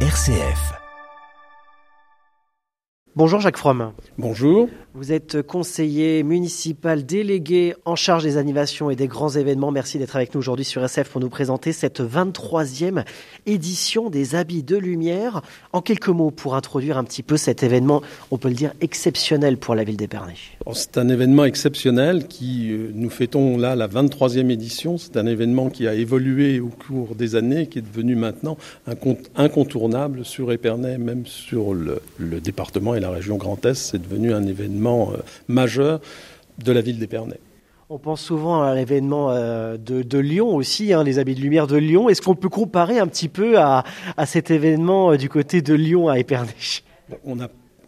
[0.00, 0.85] RCF.
[3.16, 3.92] Bonjour Jacques Fromm.
[4.18, 4.68] Bonjour.
[4.92, 9.70] Vous êtes conseiller municipal délégué en charge des animations et des grands événements.
[9.70, 13.04] Merci d'être avec nous aujourd'hui sur SF pour nous présenter cette 23e
[13.46, 15.40] édition des Habits de Lumière.
[15.72, 19.56] En quelques mots, pour introduire un petit peu cet événement, on peut le dire exceptionnel
[19.56, 20.34] pour la ville d'Épernay.
[20.72, 24.98] C'est un événement exceptionnel qui, euh, nous fêtons là la 23e édition.
[24.98, 28.58] C'est un événement qui a évolué au cours des années, qui est devenu maintenant
[29.36, 33.74] incontournable sur Épernay, même sur le, le département et la région Grand Est.
[33.74, 36.00] C'est devenu un événement euh, majeur
[36.64, 37.38] de la ville d'Épernay.
[37.88, 41.76] On pense souvent à l'événement euh, de, Lyon aussi, hein, les habits de lumière de
[41.76, 42.08] Lyon.
[42.08, 43.84] Est-ce qu'on peut comparer un petit peu à,
[44.24, 46.50] cet événement euh, du côté de Lyon à Épernay?
[47.24, 47.38] On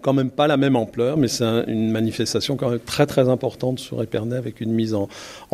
[0.00, 3.78] quand même pas la même ampleur, mais c'est une manifestation quand même très très importante
[3.78, 5.08] sur Épernay avec une mise en,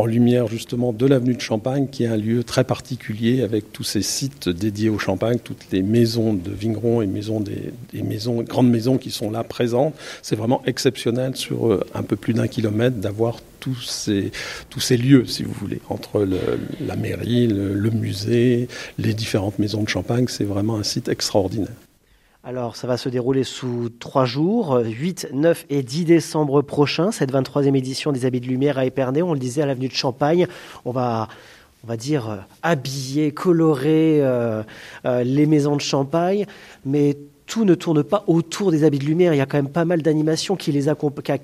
[0.05, 4.03] lumière justement de l'avenue de Champagne qui est un lieu très particulier avec tous ces
[4.03, 7.73] sites dédiés au champagne, toutes les maisons de vignerons et maisons des,
[8.03, 9.95] maisons, grandes maisons qui sont là présentes.
[10.21, 14.31] C'est vraiment exceptionnel sur euh, un peu plus d'un kilomètre d'avoir tous ces,
[14.69, 16.29] tous ces lieux, si vous voulez, entre
[16.87, 20.27] la mairie, le musée, les différentes maisons de champagne.
[20.29, 21.73] C'est vraiment un site extraordinaire.
[22.47, 27.33] Alors, ça va se dérouler sous trois jours, 8, 9 et 10 décembre prochain, cette
[27.33, 29.23] 23e édition des Habits de Lumière à Épernay.
[29.23, 30.47] On le disait à l'avenue de Champagne.
[30.85, 31.29] On va,
[31.85, 34.63] on va dire, euh, habiller, colorer euh,
[35.07, 36.45] euh, les maisons de Champagne,
[36.85, 39.33] mais tout ne tourne pas autour des habits de lumière.
[39.33, 40.79] Il y a quand même pas mal d'animations qui,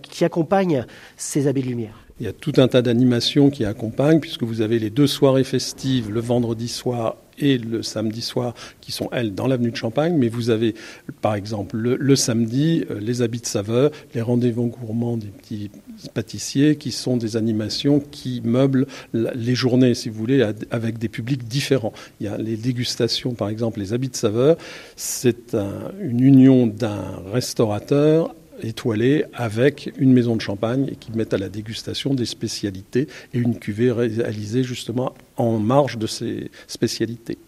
[0.03, 0.85] qui accompagnent
[1.17, 1.95] ces habits de lumière.
[2.21, 5.45] Il y a tout un tas d'animations qui accompagnent, puisque vous avez les deux soirées
[5.45, 10.15] festives, le vendredi soir et le samedi soir, qui sont, elles, dans l'avenue de Champagne.
[10.17, 10.75] Mais vous avez,
[11.21, 15.71] par exemple, le, samedi, euh, les habits de saveur, les rendez-vous gourmands des petits
[16.15, 21.47] pâtissiers, qui sont des animations qui meublent les journées, si vous voulez, avec des publics
[21.47, 21.93] différents.
[22.21, 24.57] Il y a les dégustations, par exemple, les habits de saveur.
[24.97, 25.57] C'est
[26.01, 32.15] une union d'un restaurateur étoilés avec une maison de champagne qui mettent à la dégustation
[32.15, 37.39] des spécialités et une cuvée réalisée justement en marge de ces spécialités.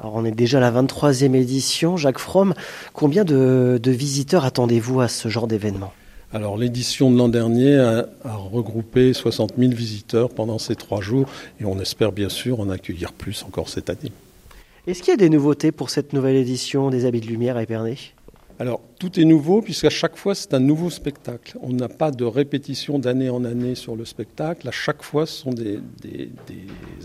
[0.00, 1.96] Alors on est déjà à la 23e édition.
[1.96, 2.54] Jacques Fromm,
[2.92, 5.92] combien de, visiteurs attendez-vous à ce genre d'événement?
[6.32, 11.28] Alors l'édition de l'an dernier a, a, regroupé 60 000 visiteurs pendant ces trois jours
[11.60, 14.12] et on espère bien sûr en accueillir plus encore cette année.
[14.88, 17.62] Est-ce qu'il y a des nouveautés pour cette nouvelle édition des Habits de Lumière à
[17.62, 17.96] Épernay?
[18.58, 21.58] Alors, tout est nouveau puisqu'à chaque fois, c'est un nouveau spectacle.
[21.62, 24.68] On n'a pas de répétition d'année en année sur le spectacle.
[24.68, 25.80] À chaque fois, ce sont des,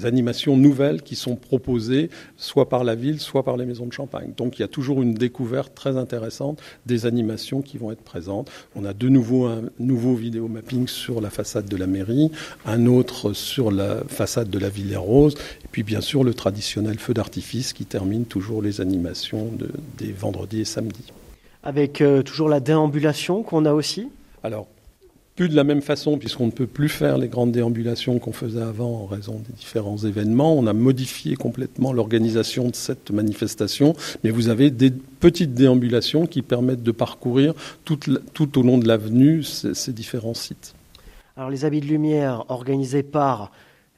[0.03, 4.33] animations nouvelles qui sont proposées soit par la ville, soit par les maisons de champagne.
[4.37, 8.51] Donc, il y a toujours une découverte très intéressante des animations qui vont être présentes.
[8.75, 12.31] On a de nouveau un nouveau vidéo mapping sur la façade de la mairie,
[12.65, 16.99] un autre sur la façade de la Villa Rose, et puis bien sûr le traditionnel
[16.99, 19.51] feu d'artifice qui termine toujours les animations
[19.97, 21.13] des vendredis et samedis
[21.67, 24.07] avec euh, toujours la déambulation qu'on a aussi
[24.41, 24.67] Alors,
[25.35, 28.61] plus de la même façon, puisqu'on ne peut plus faire les grandes déambulations qu'on faisait
[28.61, 30.57] avant en raison des différents événements.
[30.57, 36.41] On a modifié complètement l'organisation de cette manifestation, mais vous avez des petites déambulations qui
[36.41, 37.53] permettent de parcourir
[37.83, 37.99] tout,
[38.33, 40.73] tout au long de l'avenue ces, ces différents sites.
[41.35, 43.51] Alors les habits de lumière organisés par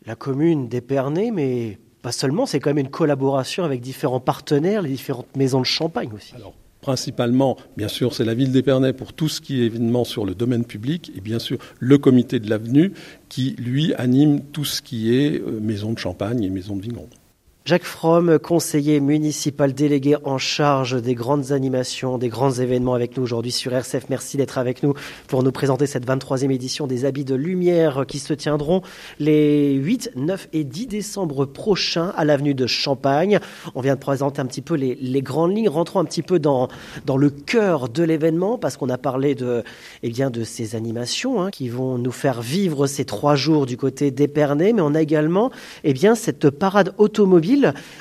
[0.08, 4.90] la commune d'Épernay, mais pas seulement, c'est quand même une collaboration avec différents partenaires, les
[4.90, 6.34] différentes maisons de champagne aussi
[6.82, 10.36] principalement, bien sûr, c'est la ville d'Épernay pour tout ce qui est événement sur le
[10.36, 12.94] domaine public, et bien sûr le comité de l'avenue
[13.28, 17.10] qui, lui, anime tout ce qui est euh, maison de champagne et maison de vigneron.
[17.70, 23.22] Jacques Fromm, conseiller municipal délégué en charge des grandes animations, des grands événements avec nous
[23.22, 24.10] aujourd'hui sur RCF.
[24.10, 24.96] Merci d'être avec nous
[25.28, 28.82] pour nous présenter cette 23e édition des Habits de Lumière qui se tiendront
[29.20, 33.38] les 8, 9 et 10 décembre prochains à l'avenue de Champagne.
[33.76, 35.70] On vient de présenter un petit peu les, grandes lignes.
[35.70, 36.70] Rentrons un petit peu dans,
[37.16, 39.64] le cœur de l'événement parce qu'on a parlé de,
[40.02, 40.12] eh
[40.44, 44.82] ces animations hein, qui vont nous faire vivre ces trois jours du côté d'Épernay, mais
[44.82, 45.52] on a également
[45.84, 47.59] eh cette parade automobile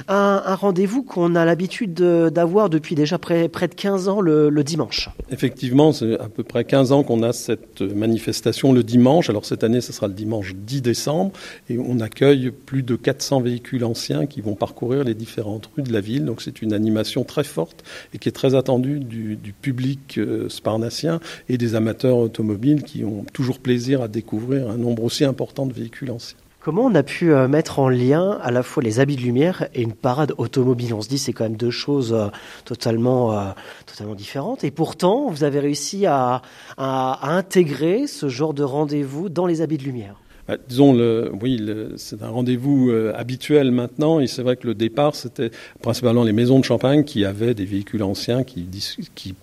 [0.09, 5.09] un, rendez-vous qu'on a l'habitude d'avoir depuis déjà près, de 15 ans le, dimanche.
[5.31, 9.31] Effectivement, c'est à peu près 15 ans qu'on a cette manifestation le dimanche.
[9.31, 11.32] Alors cette année, ce sera le dimanche 10 décembre
[11.69, 15.93] et on accueille plus de 400 véhicules anciens qui vont parcourir les différentes rues de
[15.93, 16.25] la ville.
[16.25, 17.85] Donc c'est une animation très forte
[18.15, 23.25] et qui est très attendue du, public euh, sparnacien et des amateurs automobiles qui ont
[23.32, 26.38] toujours plaisir à découvrir un nombre aussi important de véhicules anciens.
[26.60, 29.69] Comment on a pu euh, mettre en lien à la fois les habits de lumière
[29.75, 30.93] et une parade automobile?
[30.93, 32.28] On se dit c'est quand même deux choses euh,
[32.64, 33.50] totalement, euh,
[33.87, 34.64] totalement différentes.
[34.64, 36.43] Et pourtant, vous avez réussi à,
[36.76, 40.16] à, intégrer ce genre de rendez-vous dans les habits de lumière.
[40.49, 41.62] Bah, disons, le, oui,
[41.97, 45.50] c'est un rendez-vous euh, habituel maintenant, et c'est vrai que le départ, c'était
[45.83, 48.67] principalement les maisons de champagne qui avaient des véhicules anciens qui,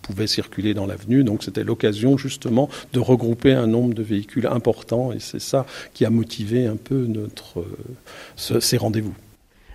[0.02, 5.12] pouvaient circuler dans l'avenue, donc c'était l'occasion justement de regrouper un nombre de véhicules importants,
[5.12, 9.14] et c'est ça qui a motivé un peu notre, euh, ces rendez-vous.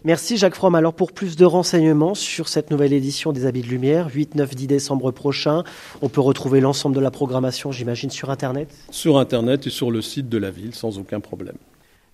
[0.02, 0.74] Merci Jacques Fromm.
[0.74, 4.54] Alors pour plus de renseignements sur cette nouvelle édition des Habits de Lumière, 8, 9,
[4.54, 5.62] 10 décembre prochain,
[6.00, 10.00] on peut retrouver l'ensemble de la programmation, j'imagine, sur Internet Sur Internet et sur le
[10.00, 11.56] site de la ville, sans aucun problème.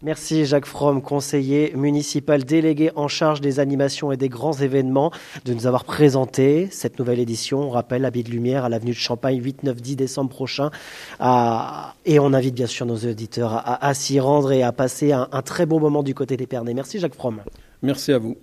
[0.02, 5.12] Merci Jacques Fromm, conseiller municipal délégué en charge des animations et des grands événements,
[5.44, 7.60] de nous avoir présenté cette nouvelle édition.
[7.60, 10.70] On rappelle Habits de Lumière à l'avenue de Champagne, 8, 9, 10 décembre prochain.
[12.04, 15.42] Et on invite bien sûr nos auditeurs à, s'y rendre et à passer un, un,
[15.42, 16.74] très bon moment du côté des Pernets.
[16.74, 17.40] Merci Jacques Fromm.
[17.82, 18.36] Merci à vous.